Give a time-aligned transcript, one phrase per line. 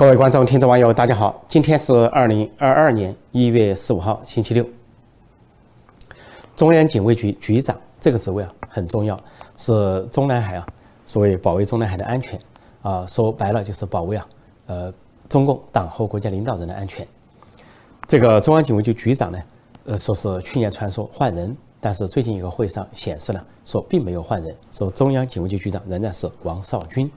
[0.00, 1.44] 各位观众、听众、网友，大家好！
[1.46, 4.66] 今天是二零二二年一月十五号，星期六。
[6.56, 9.20] 中央警卫局局长这个职位啊很重要，
[9.58, 10.66] 是中南海啊，
[11.04, 12.40] 所谓保卫中南海的安全
[12.80, 14.26] 啊，说白了就是保卫啊，
[14.68, 14.94] 呃，
[15.28, 17.06] 中共党和国家领导人的安全。
[18.08, 19.38] 这个中央警卫局局长呢，
[19.84, 27.12] 呃，说是去年传说换人，但是最近一个会上显示呢，说并没有换人，说中央警卫局局长仍然是王少军。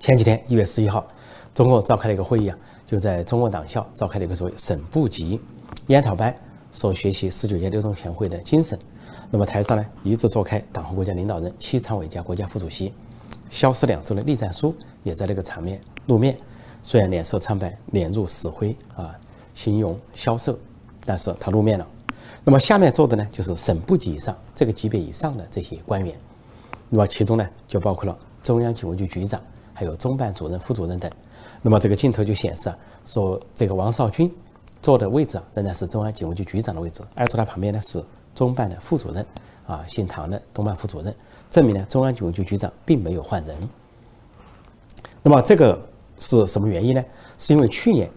[0.00, 1.06] 前几天一月十一号。
[1.56, 5.40] 中共召开了一个会议啊，就在中共党校召开了一个所谓省部级
[5.86, 6.36] 研讨班，
[6.70, 8.78] 说学习十九届六中全会的精神。
[9.30, 12.92] 那么台上呢，一直坐开党和国家领导人、七常委加国家副主席，
[13.48, 16.36] 消失两周的栗战书也在那个场面露面。
[16.82, 19.18] 虽然脸色苍白，脸如死灰啊，
[19.54, 20.58] 形容消瘦，
[21.06, 21.88] 但是他露面了。
[22.44, 26.14] 那么下面坐的呢，就是省部级以上这个级别以上的这些官员。
[26.90, 29.40] 那么其中呢，就包括了中央警卫局局长，
[29.72, 31.10] 还有中办主任、副主任等。
[31.62, 34.32] 那么这个镜头就显示啊，说这个王少军
[34.80, 38.02] 坐的位置啊，仍然是中央警卫局局长的位置，而坐他旁边呢是
[38.34, 39.26] 中办的副主任，
[39.66, 41.14] 啊，姓唐的中办副主任，
[41.50, 43.56] 证明呢中央警卫局局长并没有换人。
[45.22, 45.76] 那么这个
[46.18, 47.04] 是什么原因呢？
[47.38, 48.08] 是因为去年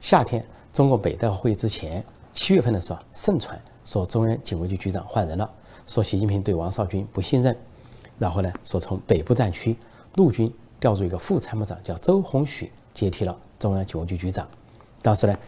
[0.00, 5.48] 夏天中共北戴会议之前七月份的时候，盛传说中央警卫局局长换人了，
[5.86, 7.56] 说习近平对王少军不信任，
[8.18, 9.76] 然后呢说从北部战区
[10.16, 12.70] 陆军调入一个副参谋长叫周鸿许。
[12.94, 14.44] 接替了中央警卫局局长，
[15.02, 15.38] 当时呢，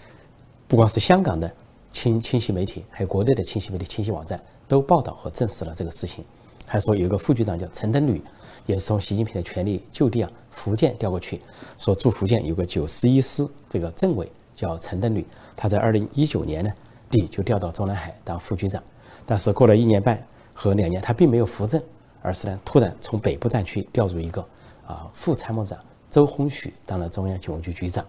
[0.69, 1.53] 不光是香港的
[1.91, 6.25] 清清晰媒体，还有国内的清晰媒体、清晰网站都报道和证实了这个事情，
[6.65, 8.23] 还说有一个副局长叫陈登履，
[8.67, 11.41] 也是从习近平的权力就地啊福建调过去，
[11.77, 16.71] 说驻福建有个九十一师这个政委叫陈登履，他在二零一九年呢
[17.11, 18.81] 底就调到中南海当副局长，
[19.27, 21.83] 但是过了一年半和两年，他并没有扶正，
[22.23, 24.47] 而是呢突然从北部战区调入一个
[24.91, 25.79] 啊副参谋长。
[26.11, 28.05] 周鸿许当了中央警卫局局长，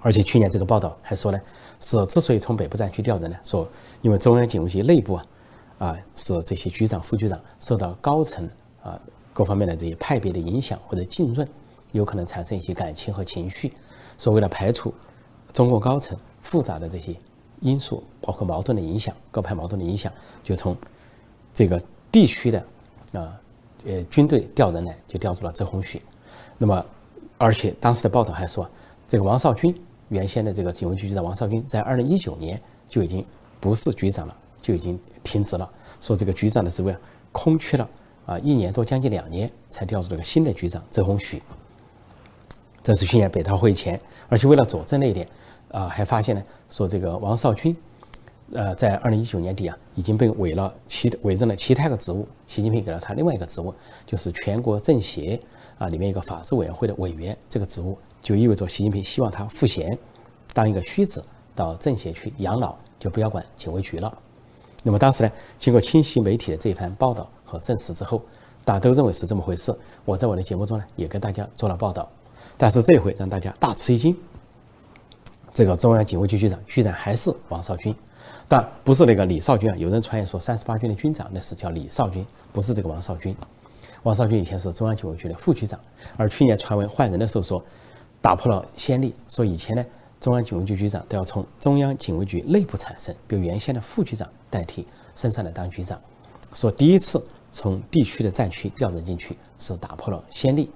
[0.00, 1.38] 而且去年这个报道还说呢，
[1.80, 3.68] 是之所以从北部战区调人呢，说
[4.00, 5.26] 因为中央警卫局内部啊，
[5.76, 8.48] 啊是这些局长、副局长受到高层
[8.82, 8.98] 啊
[9.34, 11.46] 各方面的这些派别的影响或者浸润，
[11.92, 13.70] 有可能产生一些感情和情绪，
[14.16, 14.94] 所为了排除
[15.52, 17.14] 中共高层复杂的这些
[17.60, 20.10] 因素，包括矛盾的影响、各派矛盾的影响，
[20.42, 20.74] 就从
[21.52, 21.78] 这个
[22.10, 22.64] 地区的
[23.12, 23.38] 啊
[23.86, 26.02] 呃军队调人来，就调出了周鸿许。
[26.58, 26.84] 那么，
[27.38, 28.68] 而且当时的报道还说，
[29.08, 29.74] 这个王少军
[30.08, 33.24] 原先的这个警卫局局长王少军，在二零一九年就已经
[33.60, 35.68] 不是局长了，就已经停职了。
[36.00, 36.94] 说这个局长的职位
[37.32, 37.88] 空缺了
[38.26, 41.42] 啊，一年多将近两年才调出了个新的局长周鸿许。
[42.82, 45.28] 这是去年北大会前，而且为了佐证那一点，
[45.70, 47.76] 啊，还发现呢，说这个王少军，
[48.52, 53.74] 呃，在二零一九年底啊，已经被委了其委任了其他个职务，习近平给了他另外一个职务，
[54.06, 55.40] 就是全国政协。
[55.78, 59.98] 啊，里面一个法制委员会的委员这个职务，就意味着习近平希望他赋闲，
[60.52, 61.20] 当一个虚职，
[61.56, 64.16] 到政协去养老，就不要管警卫局了。
[64.84, 68.22] 那么当时呢，经过清晰媒体的这一番报道和证实之后，
[68.64, 69.76] 大家都认为是这么回事。
[70.04, 72.08] 我在我的节目中呢，也跟大家做了报道。
[72.56, 74.16] 但是这回让大家大吃一惊，
[75.52, 77.92] 这个中央警卫局局长居然还是王少军，
[78.52, 79.74] 但不是那个李少军啊。
[79.76, 83.34] 有人传言说三十八军的军长那是叫李少军，不是这个王少军。
[84.02, 85.80] 王少军以前是中央警卫局的副局长，
[86.18, 87.64] 而去年传闻换人的时候说，
[88.20, 89.82] 打破了先例，说以前呢
[90.20, 95.98] 中央警卫局局长都要从中央警卫局内部产生，比如原先的副局长代替升上来当局长，
[96.52, 100.70] 说第一次从地区的战区调人进去是打破了先例，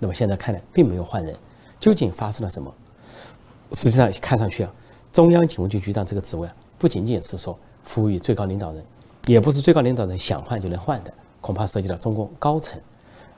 [0.00, 1.32] 那么现在看来并没有换人，
[1.78, 2.74] 究竟发生了什么？
[3.74, 4.74] 实际上看上去啊，
[5.12, 8.84] 中央警卫局局长这个职位啊，不仅仅是说服务于最高领导人，
[9.26, 11.14] 也不是最高领导人想换就能换的。
[11.40, 12.76] 恐怕涉及到中共高层，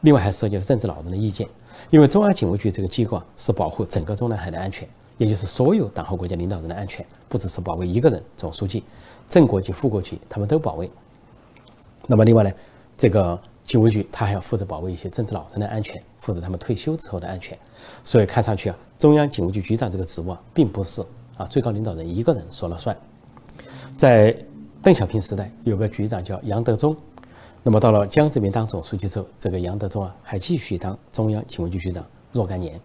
[0.00, 1.46] 另外还涉及了政治老人的意见。
[1.90, 4.88] 因为中央警卫局这个机构啊，是保护整个中南海的安全，
[5.18, 8.82] 也就是所有党和国家领导人的安全，不只是保卫一个人，总书记、
[9.28, 10.90] 正国级、副国级他们都保卫。
[12.06, 12.50] 那么另外呢，
[12.96, 17.58] 这个警卫局他还要负责保卫一些政治老人的安全，负责他们退休之后的安全。
[18.04, 21.04] 所以看上去啊，中央警卫局局长这个职务啊，并不是
[21.36, 22.96] 啊最高领导人一个人说了算。
[23.96, 24.36] 在
[24.82, 26.96] 邓小平时代，有个局长叫杨德忠。
[27.62, 32.78] 那么到了江泽民当总书记之后，这个杨德忠啊还继续当中央警卫局局长若干年。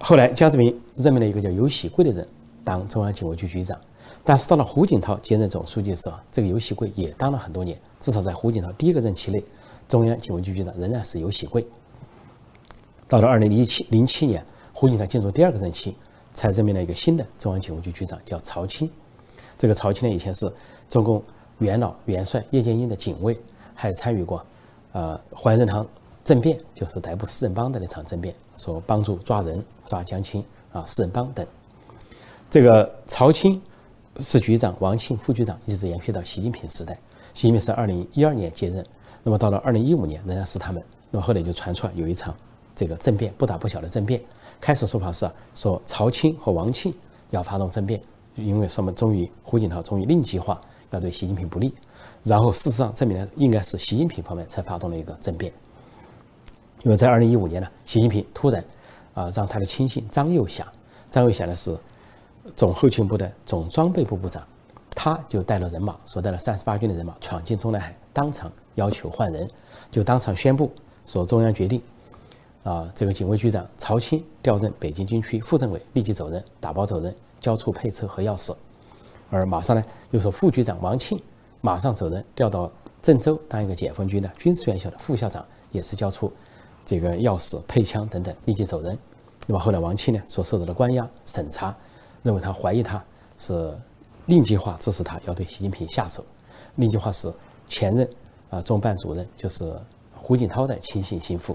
[0.00, 2.26] 后来江泽民任命了一个叫尤喜贵的人
[2.62, 3.80] 当中央警卫局局长，
[4.22, 9.42] 但是到了胡锦涛接任总书记的时候，这个尤喜贵也当了很多年，至少在胡锦涛第一个任期内，
[9.88, 11.64] 中央警卫局局长仍然是尤喜贵。
[13.08, 14.44] 到了二零零七零七年，
[14.74, 15.96] 胡锦涛进入第二个任期，
[16.34, 18.90] 才任命了一个新的中央警卫局局长，叫曹青。
[19.64, 20.52] 这个曹青呢，以前是
[20.90, 21.22] 中共
[21.56, 23.34] 元老元帅叶剑英的警卫。
[23.74, 24.44] 还参与过，
[24.92, 25.86] 呃，怀仁堂
[26.22, 31.46] 政变，就是逮捕四人帮的那场政变，说帮助抓人、抓江青啊，四人帮等。
[32.50, 33.58] 这个曹青
[34.18, 36.92] 是局长，王庆副局长，一直延续到习近平时代。
[37.32, 38.84] 习近平是二零一二年接任，
[39.22, 40.84] 那么到了二零一五年仍然是他们。
[41.10, 42.36] 那么后来就传出来有一场
[42.76, 44.20] 这个政变，不大不小的政变。
[44.60, 46.94] 开始说法是说曹青和王庆
[47.30, 48.00] 要发动政变，
[48.36, 48.92] 因为什么？
[48.92, 50.60] 终于胡锦涛终于另计划
[50.90, 51.74] 要对习近平不利。
[52.22, 55.52] 然后事实上证明了应该是习近平方面才发动了一个政变，
[56.82, 58.64] 因为在二零一五年呢，习近平突然
[59.12, 60.66] 啊让他的亲信张又侠，
[61.10, 61.76] 张又侠呢是。
[62.54, 64.46] 总后勤部的总装备部部长，
[64.94, 69.50] 他就带了人马，所带了三十八军的人马闯进中南海，当场要求换人，
[69.90, 70.70] 就当场宣布
[71.06, 71.80] 说中央决定，
[72.62, 78.54] 啊，这个警卫局长曹青调任北京军区副政委，立即走人，打包走人，交出配车和钥匙。
[79.28, 81.20] 而马上呢，又说副局长王庆
[81.60, 82.70] 马上走人，调到
[83.02, 86.32] 郑州当一个解放军的军事院校的副校长，也是交出
[86.86, 88.96] 这个钥匙、配枪等等，立即走人。
[89.46, 91.76] 那么后来王庆呢，所受到的关押审查。
[92.22, 93.04] 认为他怀疑他
[93.36, 93.76] 是
[94.24, 96.24] 另计划支持他要对习近平下手，
[96.76, 97.30] 另计划是
[97.66, 98.08] 前任
[98.48, 99.70] 啊中办主任就是
[100.14, 101.54] 胡锦涛的亲信心腹。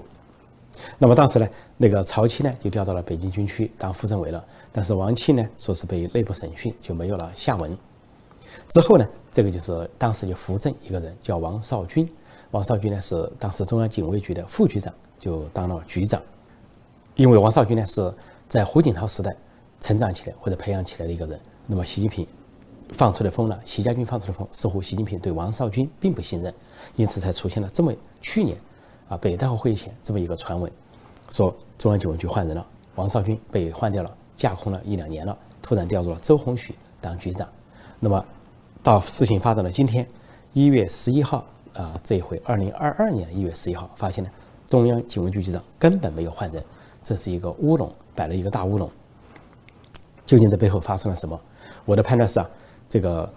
[0.96, 7.76] 那么当时呢，那个曹七呢就调到了北京军区当副政委了，但是王庆呢说是被内部审讯就没有了下文。
[8.68, 12.08] 之后呢，这个就是当时就扶正一个人叫王少军，
[12.50, 16.20] 王少军呢是当时中央警卫局的副局长，就当了局长。
[17.16, 18.12] 因为王少军呢是
[18.48, 19.36] 在胡锦涛时代。
[19.82, 22.26] 成长起来或者培养起来的一个人，那么习近平
[22.90, 23.58] 放出的风呢？
[23.64, 26.52] 习家军放出的风，似乎习近平对王少军并不信任，
[26.96, 27.90] 因此才出现了这么
[28.20, 28.58] 去年
[29.08, 30.70] 啊北戴河会议前这么一个传闻，
[31.30, 37.46] 说中央警卫局换人了，王少军被换掉了，架空了一两年了，突然调入了周鸿许当局长。
[37.98, 38.24] 那么
[38.82, 40.08] 到事情发展到今天，
[40.54, 41.44] 一月十一号
[41.74, 44.30] 啊，这一回二零二二年一月十一号，发现呢
[44.66, 46.64] 中央警卫局局长根本没有换人，
[47.02, 48.90] 这是一个乌龙，摆了一个大乌龙。
[50.24, 51.38] 究竟这背后发生了什么？
[51.84, 52.48] 我的判断是啊，
[52.88, 53.30] 这个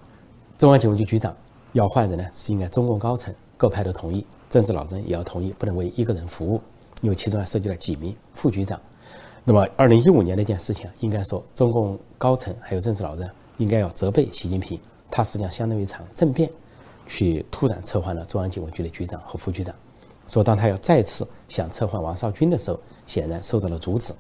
[0.58, 1.36] 中央警卫局局长
[1.74, 6.62] 要换人呢，是应该中共高层各派都同意，政治老人也要同意，不能为一个人服务，
[7.02, 8.80] 因为其中还涉及了几名副局长。
[9.46, 14.80] 那么，二零一五年那件事情，应该说中共高层还有政治老人应该要责备习近平，
[15.12, 16.50] 他实际上相当于一场政变，
[17.08, 19.76] 去突然撤换了中央警卫局的局长和副局长。
[20.28, 24.14] 说当他要再次想撤换王少军的时候，显然受到了阻止。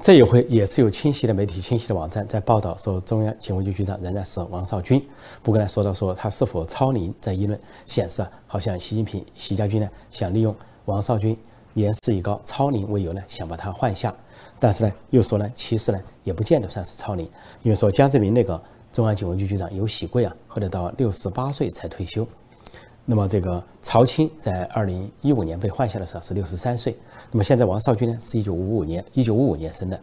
[0.00, 5.06] 这一回也是有清晰的媒体、清晰的网站在报道说，中央警卫局局长仍然是王少军。
[5.42, 10.56] 不过呢，说到说他是否超龄，在议论显示啊，好像习近平、习家军呢想利用
[10.86, 11.36] 王少军
[11.78, 14.14] 年事已高、超龄为由呢，想把他换下。
[14.58, 17.24] 但是呢，又说呢，其实呢也不见得算是超龄，
[17.62, 18.60] 因为说江泽民那个
[18.92, 22.26] 中央警卫局局长有喜贵啊，后来到六十八岁才退休。
[23.04, 26.94] 那么这个曹青在二零一五年被换下的时候是六十三岁，
[27.30, 29.98] 那么现在王少军呢是一九五五年一九五五年生的，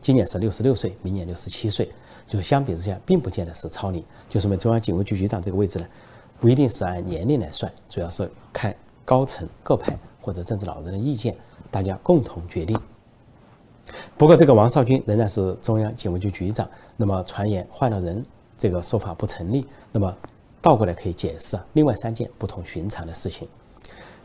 [0.00, 1.90] 今年是六十六岁，明年六十七岁，
[2.28, 5.86] 就相比之下并不见得是超龄，就说明中央警卫局局长这个位置呢，
[6.38, 8.72] 不一定是按年龄来算，主要是看
[9.04, 11.36] 高层各派或者政治老人的意见，
[11.70, 12.80] 大家共同决定。
[14.16, 18.24] 不过这个王少军仍然是中央警卫局局长，那么传言换了人
[18.56, 20.16] 这个说法不成立，那么。
[20.64, 23.46] 倒过来可以解释另外三件不同寻常的事情。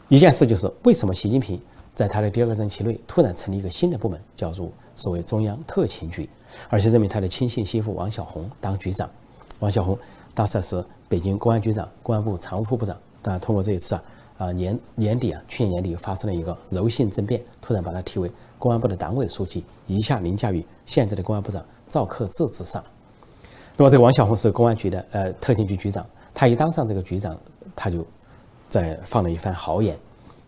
[0.08, 1.62] 一件事就是为什么习近平
[1.94, 6.30] 在他的第二个任期内突然成立一个新的部门，叫做所谓中央特勤局，
[6.70, 9.10] 而且任命他的亲信心腹王小红当局长。
[9.60, 10.00] 王小红
[10.34, 12.98] 当时是北京公安局长、公安部常务副部长。
[13.22, 14.04] 但通过这一次啊
[14.40, 22.84] 啊年年底啊，去年年底发生了一个柔性政变，突然把他提为公安部的党委书记，一下凌驾于现在的公安部长赵克志之上。
[23.76, 26.06] 那么这个王小红是公安局的呃特勤局局长。
[26.34, 27.38] 他一当上这个局长，
[27.76, 28.06] 他就
[28.70, 29.98] 在放了一番豪言，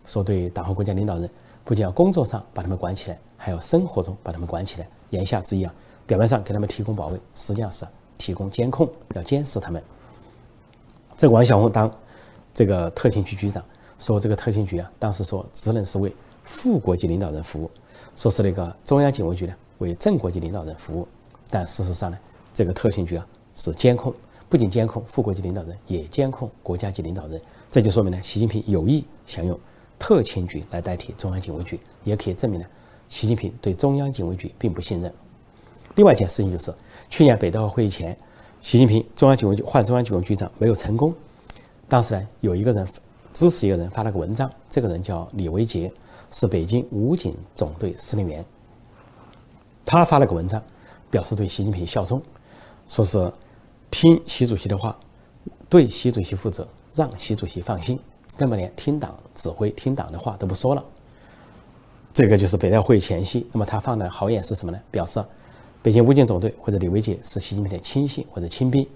[0.06, 1.28] 说对党和国家领导人，
[1.64, 4.88] 不仅要工作上把他们管起来，还要生活中把他们管起来。
[5.10, 5.74] 言下之意啊，
[6.06, 9.82] 表面上给他们提供保卫，实际上是提供监控，要监视他们。
[11.16, 11.90] 这个王小红当
[12.54, 13.62] 这个特勤局局长，
[14.02, 17.70] 说这个特勤局啊，当时说职能是为副国级领导人服务，
[18.16, 21.06] 说是那个中央警卫局呢为正国级领导人服务，
[21.48, 22.18] 但事实上呢，
[22.52, 24.12] 这个特勤局啊是监控。
[24.48, 27.40] 不仅监控副国级领导人，也监控国家级领导人，
[27.70, 29.58] 这就说明呢，习近平有意想用
[30.00, 32.66] 特勤局来代替中央警卫局，也可以证明呢，
[33.08, 35.14] 习近平对中央警卫局并不信任。
[35.94, 36.74] 另外一件事情就是，
[37.08, 38.18] 去年北戴河会议前，
[38.60, 41.14] 习近平中央警卫局换中央警卫局长没有成功，
[41.88, 42.86] 当时呢，有一个人
[43.34, 45.92] 支持一个人发了个文章，这个人叫李维杰，
[46.30, 48.44] 是北京武警总队司令员，
[49.84, 50.62] 他发了个文章，
[51.10, 52.20] 表示对习近平效忠，
[52.88, 53.32] 说是。
[53.94, 54.98] 听习主席的话，
[55.68, 58.00] 对习主席负责，让习主席放心。
[58.38, 60.82] 根本连听党指挥、听党的话都不说了。
[62.14, 64.80] 这个就是北戴会前夕，那么他放的豪言是什么呢？
[64.90, 65.22] 表示
[65.82, 68.88] 北京武警总队或者李维杰是习近平的亲信或者亲兵。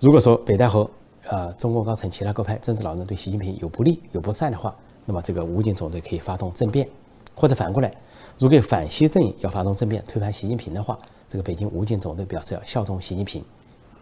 [0.00, 0.90] 如果说北戴河
[1.28, 6.88] 呃中共高层其他各派政治老人对习近平有不利、有不善的话，那么这个武警总队可以发动政变，
[7.34, 7.94] 或者反过来，
[8.38, 13.44] 如果反西阵营要发动政变推翻习近平的话，这个北京武警总队表示要效忠习近平。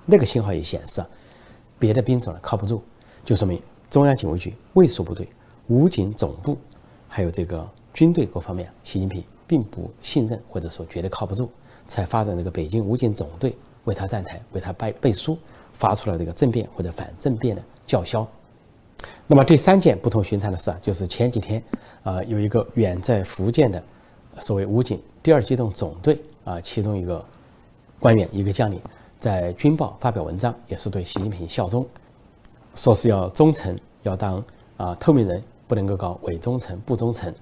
[0.04, 1.08] 那个信号也显示啊，
[1.78, 2.80] 别的兵种呢靠不住，
[3.24, 5.28] 就说明中央警卫局卫戍部队、
[5.66, 6.56] 武警总部，
[7.08, 11.50] 还有这个军队各方面，习近平并不信任，或者说觉得靠不住，
[11.88, 15.36] 才发展这个北京武警总队为他站台、为他背背书，
[15.78, 18.26] 发出了这个政变或者反政变的叫嚣。
[19.26, 21.62] 那么第三件不同寻常的事啊，就是前几天
[22.02, 23.82] 啊，有一个远在福建的
[24.38, 27.24] 所谓武警第二机动总队啊，其中一个
[28.00, 28.80] 官员、一个将领。
[29.18, 31.86] 在军报发表文章，也是对习近平效忠，
[32.74, 34.44] 说是要忠诚，要当
[34.76, 37.34] 啊透明人，不能够搞伪忠诚、不忠诚。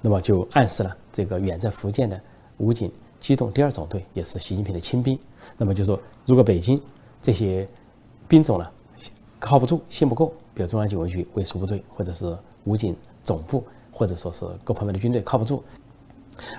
[0.00, 2.18] 那么就暗示了这个远在福建的
[2.56, 2.90] 武警
[3.20, 5.18] 机动第二总队也是习近平的亲兵。
[5.58, 6.80] 那么就说，如果北京
[7.20, 7.68] 这些
[8.26, 8.66] 兵种呢
[9.38, 15.62] 靠不住、信不过，比如中央警卫局卫戍部队，或者是武警总部，或者说是各方面的军队靠不住。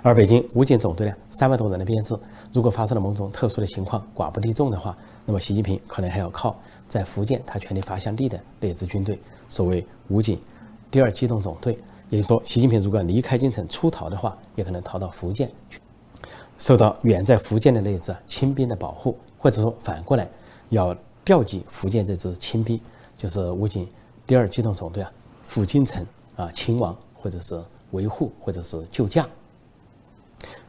[0.01, 2.17] 而北京武警总队呢，三万多人的编制，
[2.51, 10.39] 如果发生了某种特殊的情况，寡不敌众的话，那么习近平可能还要靠在福建他权力发祥地的那支军队，所谓武警
[10.91, 11.77] 第二机动总队。
[12.09, 15.79] 也就是说，习近平如果离开京城出逃的话，也可能逃到福建去，
[16.57, 20.27] 受到远在福建的那支亲兵的保护，或者说反过来
[20.69, 20.95] 要
[21.25, 22.79] 调集福建这支亲兵，
[23.17, 23.87] 就是武警
[24.25, 25.11] 第二机动总队啊，
[25.43, 27.61] 赴京城啊勤王，或者是
[27.91, 29.27] 维护，或者是救驾。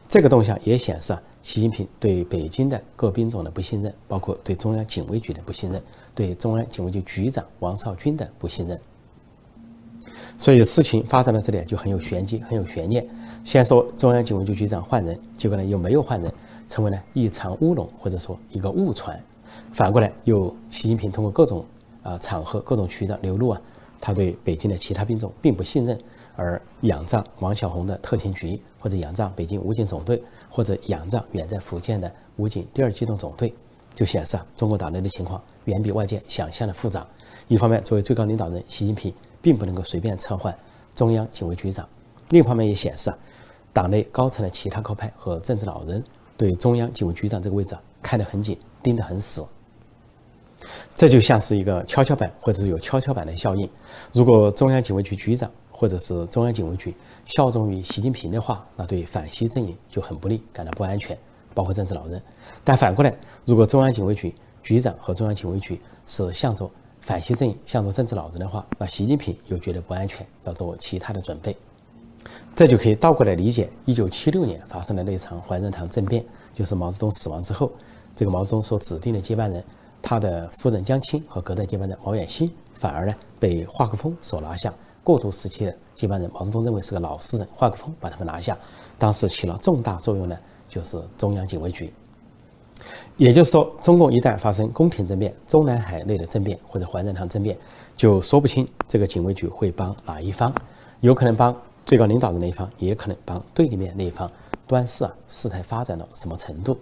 [0.07, 5.81] 这个动向也显示啊，习近平对北京的各兵种的不信任，包括对中央警卫局的不信任，
[6.13, 8.79] 对中央警卫局局长王少军的不信任。
[10.37, 13.07] 所以事情发展到这里就很有玄机，很有悬念。
[13.43, 16.33] 先说中央警卫局局长换人，结果呢又没有换人，
[16.67, 19.17] 成为了一场乌龙，或者说一个误传。
[19.71, 21.65] 反过来，又习近平通过各种
[22.03, 23.61] 啊场合、各种渠道流露啊，
[23.99, 25.99] 他对北京的其他兵种并不信任。
[26.37, 33.53] 而仰仗王小红的特勤局，或者仰仗北京武警总队，或者仰仗远在福建的武警第二机动总队，
[33.93, 37.05] 就显示啊，中国党内的情况远比外界想象的复杂。
[37.49, 40.57] 一方面，作为最高领导人，习近平并不能够随便撤换
[40.95, 41.85] 中央警卫局长；
[42.29, 43.17] 另一方面，也显示啊，
[43.73, 46.01] 党内高层的其他高派和政治老人
[46.37, 49.45] 对中央警卫局长这个位置啊看得很紧，盯得很死。
[50.95, 53.69] 这就像是一个跷跷板，或者是有跷跷板的效应。
[54.13, 61.17] 如果中央警卫局局长，或者是中央警卫局效忠于习近平的话，那对反西阵营就很不利，感到不安全，
[61.53, 62.21] 包括政治老人。
[62.63, 63.11] 但反过来，
[63.45, 66.69] 如果中央警卫局局长和中央警卫局是向着
[67.01, 71.57] 反西阵营、向着政治老人的话，那习近平又觉得不安全，要做其他的准备。
[72.55, 77.71] 这就可以倒过来理解，一九七六年发生的那场怀仁堂政变，就是毛泽东死亡之后，
[78.15, 79.63] 这个毛泽东所指定的接班人，
[80.01, 84.73] 他的夫人江青和隔代接班人毛远新，反而呢被华国锋所拿下。
[85.03, 88.57] 过渡时期的接班人毛泽东认为是个老实人，华国锋把他们拿下，
[88.99, 90.39] 当时起了重大作用的，
[90.69, 91.91] 就是中央警卫局。
[93.17, 97.57] 也就是说，中共一旦发生宫廷政变、中南海内的政变或者怀仁堂政变，
[97.95, 100.53] 就说不清这个警卫局会帮哪一方，
[100.99, 101.55] 有可能帮
[101.85, 104.29] 最高领导人那一方，也可能帮对立面那一方。
[104.67, 106.77] 端视啊，事态发展到什么程度？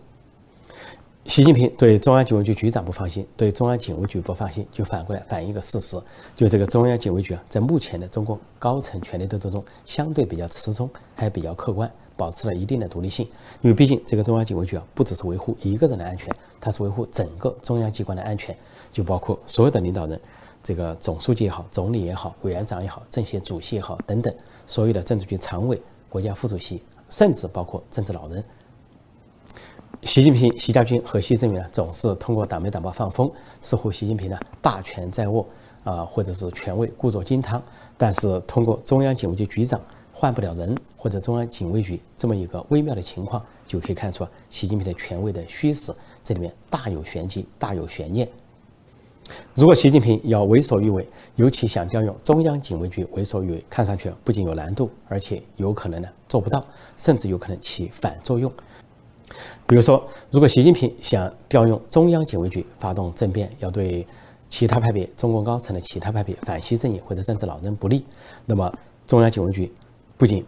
[1.30, 5.96] 习近平对中央警卫局局长不放心，对中央警卫局不放心，就反过来反映一个事实，
[6.36, 13.28] 就这个中央警卫局啊，在目前的中共高层权力斗争中，相对比较持中，还比较客观，保持了一定的独立性。
[13.62, 18.58] 因为毕竟这个中央警卫局啊，不只是维护一个人的安全，它是维护整个中央机关的安全，
[18.92, 20.20] 就包括所有的领导人，
[20.64, 24.34] 这个总书记也好，总理也好，委员长也好，政协主席也好，等等，
[24.66, 28.44] 所有的政治局常委、国家副主席，甚至包括政治老人。
[30.04, 33.30] 习近平、习家军和习政员总是通过党媒党报放风，
[33.60, 35.46] 似乎习近平呢大权在握，
[35.84, 37.62] 啊，或者是权位故作金汤。
[37.98, 39.80] 但是通过中央警卫局局长
[40.14, 48.28] 换不了人，或者中央警卫局这么一个微妙的情况，就可以看出习近平的权位的虚实，这里面大有玄机，大有悬念。
[49.54, 56.66] 如果习近平要为所欲为，尤其想调用中央警卫局为所欲为，看上去不仅有难度，而且有可能呢做不到，
[56.96, 58.50] 甚至有可能起反作用。
[59.68, 64.06] 比如说，如果习近平想调用中央警卫局发动政变，要对
[64.50, 68.04] 其他派别、中共高层的其他派别、反西阵营或者政治老人不利，
[68.46, 68.72] 那么
[69.06, 69.72] 中央警卫局
[70.18, 70.44] 不仅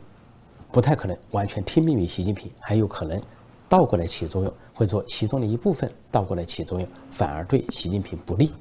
[0.72, 3.22] 不太可能完全听命于习近平，还有可能
[3.70, 8.52] 倒过来起作用，或者说其中的一部分倒过来起作用，反而对习近平不利。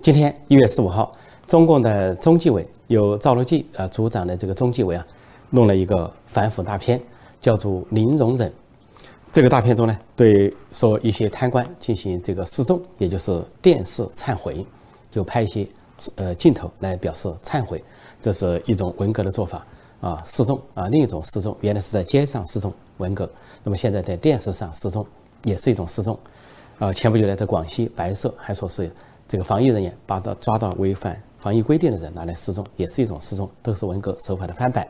[0.00, 1.14] 今天一月十五号，
[1.46, 5.06] 中共的中纪委由赵乐际啊组长的这个中纪委啊，
[5.50, 7.00] 弄了一个反腐大片，
[7.40, 8.48] 叫做《零容忍》。
[9.32, 14.66] 这个大片中呢，对说一些贪官进行这个示众，也就是电视忏悔，
[15.08, 15.66] 就拍一些
[16.16, 17.82] 呃镜头来表示忏悔，
[18.20, 19.64] 这是一种文革的做法
[20.00, 23.30] 啊，示众啊，另一种示众，原来是在街上示众文革，
[23.62, 25.06] 那么现在在电视上示众
[25.44, 26.18] 也是一种示众，
[26.80, 28.90] 啊，前不久呢，在广西白色还说是
[29.28, 34.84] 这个防疫人员把到抓到违反防疫规定的人拿来示众，也是一种示众，都是文革手法的翻版。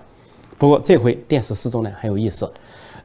[0.61, 2.53] 不过这回电视示众呢很有意思。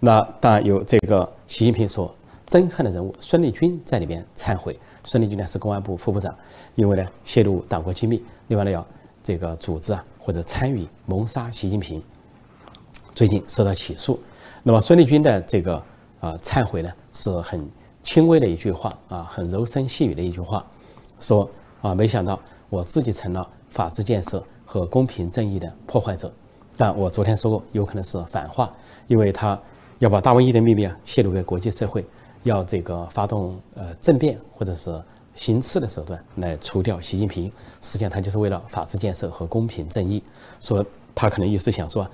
[0.01, 2.13] 那当然有这个习近平所
[2.49, 4.77] 憎恨的人物孙立军在里边忏悔。
[5.05, 6.35] 孙立军呢是公安部副部长，
[6.75, 8.85] 因为呢泄露党国机密，另外呢要
[9.23, 12.03] 这个组织啊或者参与谋杀习近平，
[13.13, 14.19] 最近受到起诉。
[14.61, 15.81] 那么孙立军的这个
[16.19, 17.65] 啊忏悔呢是很
[18.03, 20.65] 轻微的一句话啊，很柔声细语的一句话，
[21.21, 21.49] 说
[21.81, 22.37] 啊没想到
[22.69, 26.29] 我自己成了法治建设和公平正义的破坏者。
[26.77, 28.73] 但我昨天说过，有可能是反话，
[29.07, 29.59] 因为他。
[29.99, 32.05] 要把大瘟疫的秘密啊泄露给国际社会，
[32.43, 35.01] 要这个发动呃政变或者是
[35.35, 37.49] 行刺的手段来除掉习近平，
[37.81, 40.21] 实际上他就是为了法治建设和公平正义。
[40.59, 42.05] 说他可能意思想说，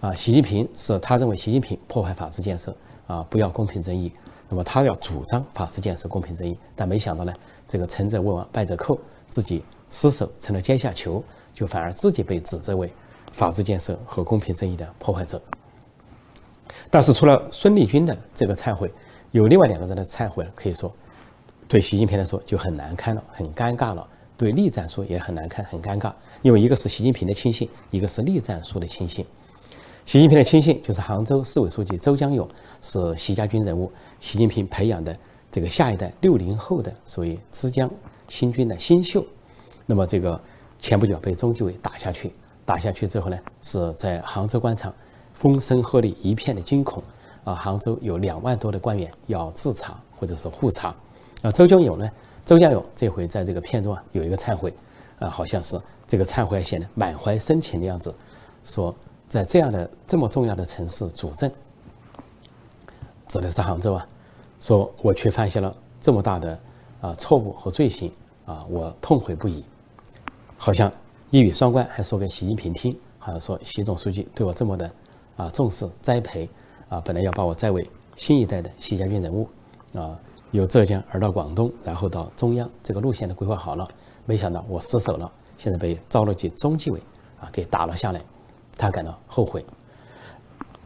[0.00, 4.12] 啊，习近平是他认为习近平破坏法治建设啊，不要公平正义，
[4.48, 6.58] 那么他要主张法治建设、公平正义。
[6.74, 7.32] 但没想到呢，
[7.68, 8.98] 这个成者为王，败者寇，
[9.28, 11.22] 自己失手成了阶下囚，
[11.54, 12.92] 就反而自己被指责为
[13.32, 15.40] 法治建设和公平正义的破坏者。
[16.90, 18.90] 但是除了孙立军的这个忏悔，
[19.30, 20.92] 有另外两个人的忏悔，可以说
[21.66, 24.06] 对习近平来说就很难堪了，很尴尬了。
[24.36, 29.26] 对栗战书也很难看，很尴尬，因为一个是习近平的亲信，一个是栗战书的亲信。
[30.06, 32.48] 习近平的亲信就是杭州市委书记周江勇，
[32.80, 35.14] 是习家军人物，习近平培养的
[35.50, 37.90] 这个下一代六零后的所谓枝江
[38.28, 39.26] 新军的新秀。
[39.84, 40.40] 那么这个
[40.78, 42.32] 前不久被中纪委打下去，
[42.68, 44.92] 打下去之后呢，是在杭州官场。
[45.32, 47.02] 风声鹤唳，一片的惊恐
[47.44, 47.54] 啊！
[47.54, 50.94] 杭州有两万多的官员要自查或者是互查
[51.42, 51.50] 啊。
[51.52, 52.10] 周江勇呢？
[52.44, 54.74] 周江勇这回在这个片中啊有一个忏悔
[55.20, 58.12] 啊，好像是这个忏悔显得满怀深情的样子，
[58.64, 58.94] 说
[59.28, 61.50] 在这样的这么重要的城市主政，
[63.28, 64.06] 指的是杭州啊，
[64.60, 66.58] 说我却犯下了这么大的
[67.00, 68.12] 啊错误和罪行
[68.44, 69.64] 啊，我痛悔不已。
[70.56, 70.92] 好像
[71.30, 74.90] 一语双关，还说给习近平听，好像说习总书记对我这么的。
[75.36, 76.50] 啊，重视栽培，
[76.88, 79.48] 啊，本来要把我栽为新一代的习家军人物，
[79.94, 80.18] 啊，
[80.50, 83.86] 由浙江而到广东，然后到中央，这个路线都规划好了，
[84.24, 87.00] 没想到我失手了，现在被赵乐际中纪委
[87.40, 88.20] 啊给打了下来，
[88.76, 89.64] 他感到后悔。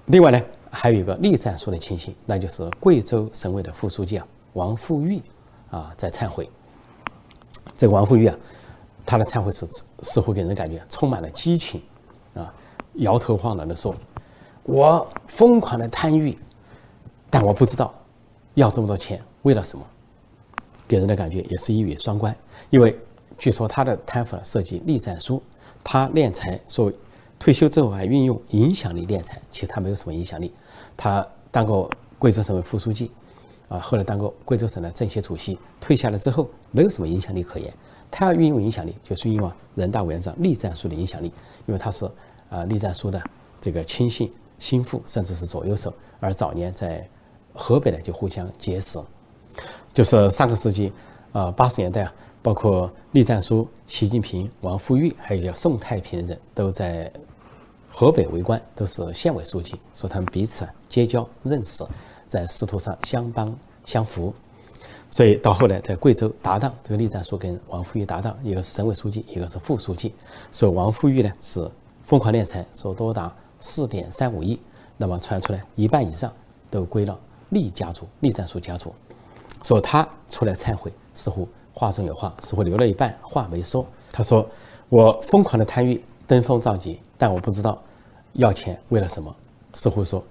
[0.05, 0.39] 另外呢，
[0.71, 5.23] 还有一个栗战书的情形，那就是贵州省委的副书记啊王富玉
[5.71, 6.47] 啊在忏悔。
[7.75, 8.37] 这个王富玉啊，
[9.05, 9.67] 他的忏悔是
[10.03, 11.83] 似乎给人感觉充满了激情，
[12.35, 12.53] 啊，
[12.95, 13.95] 摇头晃脑的说。
[14.65, 16.39] 我疯狂的贪欲，
[17.29, 17.93] 但我不知道
[18.55, 19.85] 要这么多钱为了什么，
[20.87, 22.33] 给人的感觉也是一语双关。
[22.71, 22.97] 因为
[23.37, 25.43] 据说他的贪腐涉及立战书，
[25.83, 26.93] 他敛财说
[27.41, 30.55] 退休之后还运用影响力敛财，其实他没有什么影响力。
[30.97, 33.11] 他当过贵州省委副书记，
[33.69, 37.75] 啊，后来当过贵州省的政协主席，退下来之后没有什么影响力可言。
[38.13, 41.33] 他要运用影响力，就是运用人大委员长栗战书的影响力，
[41.67, 42.09] 因为他是
[42.49, 43.21] 啊栗战书的
[43.61, 44.33] 这个亲信。
[44.59, 47.05] 心腹甚至是左右手，而早年在
[47.53, 48.97] 河北呢就互相结识，
[49.93, 50.93] 就是上个世纪
[51.33, 57.13] 啊八十年代啊，包括栗战书、习近平、王富玉，还有叫宋太平的人都在
[57.91, 61.85] 河北为官，都是县委书记，说他们彼此结交认识，
[62.29, 63.53] 在仕途上相帮
[63.85, 64.33] 相扶，
[65.13, 70.13] 所以到后来在贵州搭档，这个栗战书跟王富玉搭档，一个是省委书记，一个是副书记，
[70.51, 71.71] 说王富玉呢是
[72.05, 73.33] 疯狂敛财，说多达。
[73.65, 74.59] 四点三五亿，
[74.97, 76.33] 那么传出来一半以上
[76.69, 77.17] 都归了
[77.51, 78.93] 栗家族、栗战书家族，
[79.63, 83.87] 说他出来忏悔，似乎话中有话，似乎留了一半话没说。
[84.11, 84.45] 他说
[84.91, 87.81] ：“我疯狂的贪欲，登峰造极，但我不知道
[88.33, 89.33] 要钱为了什么。
[89.75, 90.25] 似乎说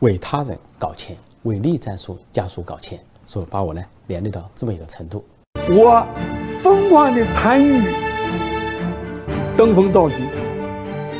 [0.00, 5.24] 为他人搞钱，为栗战书家属搞钱，说把我呢连累到这么一个程度。
[5.70, 6.06] 我
[6.60, 7.82] 疯狂的贪欲，
[9.56, 10.16] 登峰造极。”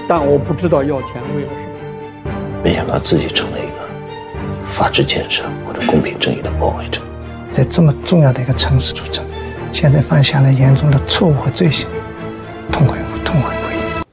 [0.09, 2.33] 但我不知道要钱为了什么。
[2.63, 7.01] 没想到自己成了一个法治建设或者公平正义的破坏者，
[7.53, 9.25] 在这么重要的一个城市出城，
[9.73, 11.89] 现在犯下了严重的错误和罪行，
[12.71, 14.05] 痛悔痛悔不已。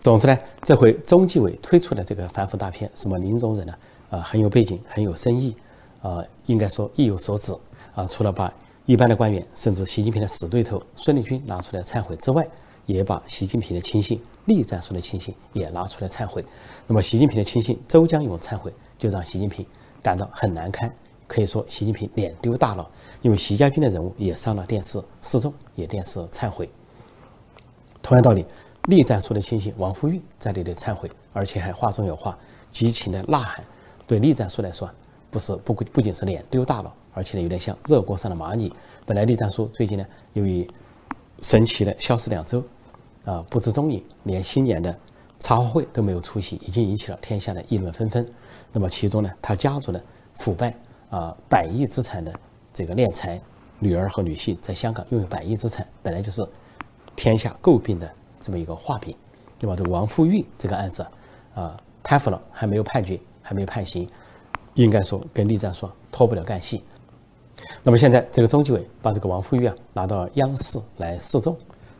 [0.00, 3.72] 总之呢，这回中纪委推出的这个反腐大片，什么零容忍呢？
[4.10, 5.56] 啊，很有背景，很有深意，
[6.02, 7.54] 啊，应该说意有所指。
[7.94, 8.52] 啊，除了把
[8.86, 12.46] 一般的官员，甚至习近平的死对头孙立军拿出来忏悔之外，
[12.86, 16.44] 也把习近平的亲信栗战书的亲信也拿出来忏悔。
[16.86, 19.66] 那么，习近平的亲信周江勇忏悔，就让习近平
[20.02, 20.92] 感到很难堪，
[21.26, 22.88] 可以说习近平脸丢大了。
[23.22, 26.70] 因为习家军的人物也上了电视示众，也电视忏悔。
[28.02, 28.46] 同样道理，
[28.84, 32.38] 栗战书的亲信王富玉在这里忏悔，而且还话中有话，
[32.70, 33.64] 激情的呐喊。
[34.06, 34.90] 对栗战书来说，
[35.30, 38.72] 不是不不仅是脸丢大了，而且呢有点像热锅上的蚂蚁。
[39.06, 40.68] 本来栗战书最近呢，由于
[41.40, 42.62] 神奇的消失两周，
[43.24, 44.96] 啊不知踪影，连新年的
[45.38, 48.26] 茶话会都没有出席，已经引起了天下的议论纷纷。
[48.72, 50.02] 那么其中呢，他家族的
[50.34, 50.74] 腐败
[51.10, 52.32] 啊，百亿资产的
[52.74, 53.40] 这个敛财，
[53.78, 56.46] 女儿和女婿在香港拥有百亿资产，本来就是
[57.16, 59.16] 天下诟病的这么一个画饼。
[59.60, 61.06] 那么这个王富玉这个案子
[61.54, 64.08] 啊，贪腐了还没有判决，还没有判刑，
[64.74, 66.82] 应该说跟栗战书脱不了干系。
[67.82, 71.56] 那么现在这个中纪委把这个王富玉啊拿到央视来示众，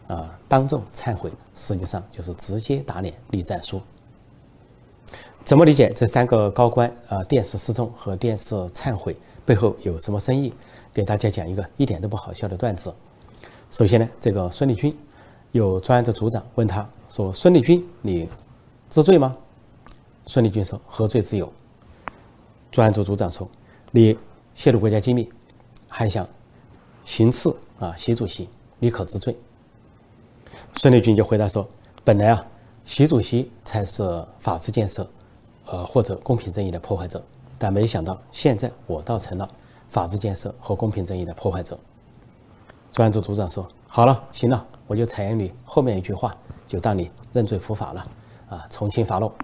[0.06, 3.80] 啊当众忏悔，实际上就是直接打脸栗战书。
[5.44, 10.52] 怎么理解这三个高官啊电视示众和电视忏悔背后有什么深意？
[10.92, 12.92] 给大家讲一个一点都不好笑的段子。
[13.70, 14.96] 首先呢，这个孙立军
[15.52, 18.28] 有专案组组长问他说：“孙立军，你
[18.90, 19.36] 知罪吗？”
[20.26, 21.50] 孙立军说：“何罪之有？”
[22.70, 23.48] 专案组组长说
[23.90, 24.16] ：“你
[24.54, 25.30] 泄露国家机密。”
[25.92, 26.26] 还想
[27.04, 29.36] 行刺啊，习主席，你可知罪？
[30.76, 31.68] 孙立军就回答说
[32.04, 32.46] ：“本来啊，
[32.84, 35.04] 习主席才是法治建设，
[35.66, 37.20] 呃或者公平正义的破坏者，
[37.58, 39.50] 但没想到现在我倒成了
[39.88, 41.76] 法治建设和公平正义的破坏者。”
[42.92, 46.36] 专案组组长说：“好了，行了，我就采用你后面一句话，
[46.68, 48.06] 就当你认罪伏法了，
[48.48, 49.34] 啊，从轻发落。”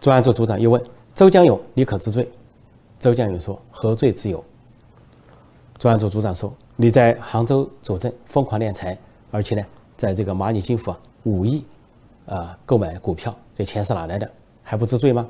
[0.00, 0.80] 专案组组长又问
[1.16, 2.30] 周江勇：“你可知罪？”
[3.04, 4.42] 周江勇说：“何罪之有？”
[5.76, 8.96] 专案组组长说：“你在杭州主政疯狂敛财，
[9.30, 9.62] 而且呢，
[9.94, 11.62] 在这个蚂蚁金服啊五亿，
[12.24, 14.30] 啊购买股票，这钱是哪来的？
[14.62, 15.28] 还不知罪吗？”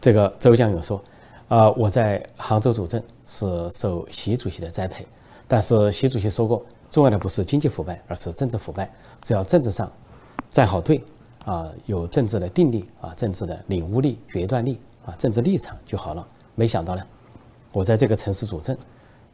[0.00, 1.02] 这个周江勇说
[1.50, 5.04] ：“啊，我在杭州主政是受习主席的栽培，
[5.48, 8.88] 但是习主席说过，重要的不是经济腐败，而是政治腐败。
[9.20, 9.90] 只要政治上
[10.52, 11.02] 站好队，
[11.44, 16.24] 啊，有政治的定力啊，政治的领悟力、决断力啊，政治立场就好了。
[16.58, 17.02] 没想到呢，
[17.72, 18.76] 我在这个城市主政。”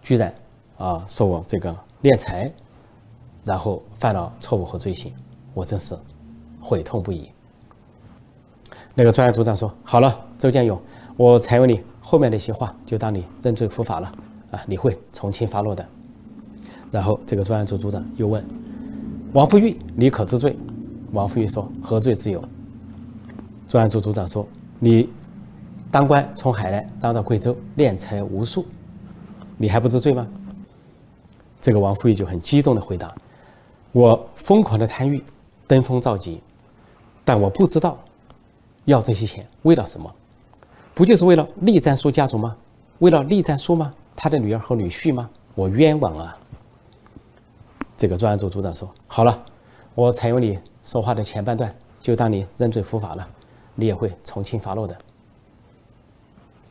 [0.04, 0.34] 居然
[0.76, 2.52] 啊说我这个敛财，
[3.42, 5.10] 然后犯了错误和罪行，
[5.54, 5.96] 我真是
[6.60, 7.30] 悔痛不已。
[8.94, 10.78] 那个专案组长说：“好了，周建勇，
[11.16, 14.12] 我采用你后面那些话，就当你认罪伏法了
[14.50, 15.88] 啊，你会从轻发落的。”
[16.92, 18.44] 然后这个专案组组长又问
[19.32, 20.54] 王富玉：“你可知罪？”
[21.12, 22.44] 王富玉说：“何罪之有？”
[23.66, 24.46] 专案组组长说
[24.78, 25.08] ：“你
[25.94, 28.66] 当官从海南当到贵州，敛财无数。”
[29.56, 30.26] 你还不知罪吗？
[31.60, 33.14] 这个王富玉就很激动的回答
[33.94, 35.22] ：“我疯狂的贪欲，
[35.68, 36.42] 登峰造极，
[37.24, 37.96] 但我不知道
[38.86, 40.12] 要这些钱为了什么？
[40.94, 42.56] 不就是为了栗战书家族吗？
[42.98, 43.88] 为了栗战书吗？
[44.16, 45.30] 他的女儿和女婿吗？
[45.54, 46.36] 我冤枉啊！”
[47.96, 49.44] 这个专案组组长说：“好了，
[49.94, 53.24] 我采用你说话的前半段，就当你认罪伏法了，
[53.76, 54.98] 你也会从轻发落的。”